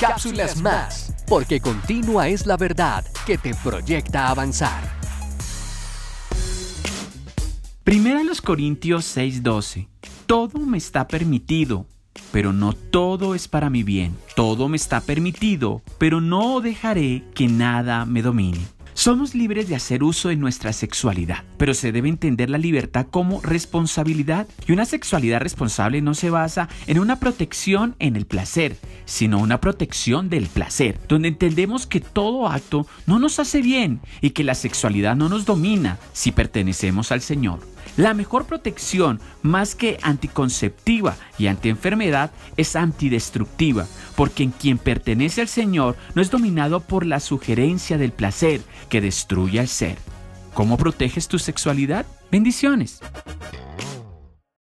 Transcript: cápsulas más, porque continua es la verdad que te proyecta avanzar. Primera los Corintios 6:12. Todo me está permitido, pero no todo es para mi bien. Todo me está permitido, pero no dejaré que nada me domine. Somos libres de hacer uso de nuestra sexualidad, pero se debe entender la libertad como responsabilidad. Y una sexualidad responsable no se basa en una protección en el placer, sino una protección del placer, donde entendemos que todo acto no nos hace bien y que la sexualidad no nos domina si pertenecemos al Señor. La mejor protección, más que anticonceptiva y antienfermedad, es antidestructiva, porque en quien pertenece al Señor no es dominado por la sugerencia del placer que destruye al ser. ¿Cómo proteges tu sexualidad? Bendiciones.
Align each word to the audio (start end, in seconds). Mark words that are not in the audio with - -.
cápsulas 0.00 0.56
más, 0.62 1.14
porque 1.28 1.60
continua 1.60 2.28
es 2.28 2.46
la 2.46 2.56
verdad 2.56 3.04
que 3.26 3.36
te 3.36 3.54
proyecta 3.54 4.28
avanzar. 4.28 4.82
Primera 7.84 8.24
los 8.24 8.40
Corintios 8.40 9.04
6:12. 9.04 9.88
Todo 10.24 10.60
me 10.60 10.78
está 10.78 11.06
permitido, 11.06 11.86
pero 12.32 12.54
no 12.54 12.72
todo 12.72 13.34
es 13.34 13.46
para 13.46 13.68
mi 13.68 13.82
bien. 13.82 14.16
Todo 14.34 14.68
me 14.68 14.78
está 14.78 15.02
permitido, 15.02 15.82
pero 15.98 16.22
no 16.22 16.62
dejaré 16.62 17.24
que 17.34 17.48
nada 17.48 18.06
me 18.06 18.22
domine. 18.22 18.60
Somos 19.00 19.34
libres 19.34 19.66
de 19.66 19.76
hacer 19.76 20.02
uso 20.02 20.28
de 20.28 20.36
nuestra 20.36 20.74
sexualidad, 20.74 21.42
pero 21.56 21.72
se 21.72 21.90
debe 21.90 22.10
entender 22.10 22.50
la 22.50 22.58
libertad 22.58 23.06
como 23.10 23.40
responsabilidad. 23.40 24.46
Y 24.66 24.72
una 24.72 24.84
sexualidad 24.84 25.40
responsable 25.40 26.02
no 26.02 26.12
se 26.12 26.28
basa 26.28 26.68
en 26.86 26.98
una 26.98 27.18
protección 27.18 27.96
en 27.98 28.14
el 28.14 28.26
placer, 28.26 28.76
sino 29.06 29.38
una 29.38 29.58
protección 29.58 30.28
del 30.28 30.48
placer, 30.48 31.00
donde 31.08 31.28
entendemos 31.28 31.86
que 31.86 32.00
todo 32.00 32.46
acto 32.46 32.86
no 33.06 33.18
nos 33.18 33.38
hace 33.38 33.62
bien 33.62 34.00
y 34.20 34.32
que 34.32 34.44
la 34.44 34.54
sexualidad 34.54 35.16
no 35.16 35.30
nos 35.30 35.46
domina 35.46 35.98
si 36.12 36.30
pertenecemos 36.30 37.10
al 37.10 37.22
Señor. 37.22 37.60
La 37.96 38.14
mejor 38.14 38.46
protección, 38.46 39.20
más 39.42 39.74
que 39.74 39.98
anticonceptiva 40.02 41.16
y 41.38 41.48
antienfermedad, 41.48 42.30
es 42.56 42.76
antidestructiva, 42.76 43.86
porque 44.16 44.42
en 44.42 44.50
quien 44.50 44.78
pertenece 44.78 45.40
al 45.40 45.48
Señor 45.48 45.96
no 46.14 46.22
es 46.22 46.30
dominado 46.30 46.80
por 46.80 47.04
la 47.04 47.20
sugerencia 47.20 47.98
del 47.98 48.12
placer 48.12 48.60
que 48.90 49.00
destruye 49.00 49.58
al 49.60 49.68
ser. 49.68 49.96
¿Cómo 50.52 50.76
proteges 50.76 51.28
tu 51.28 51.38
sexualidad? 51.38 52.04
Bendiciones. 52.30 53.00